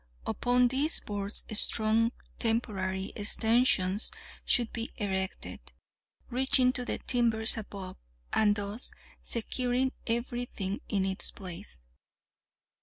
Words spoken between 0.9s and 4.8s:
boards strong temporary stanchions should